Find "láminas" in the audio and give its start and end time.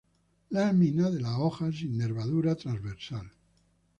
0.49-1.13